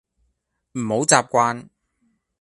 [0.79, 1.69] 唔好習慣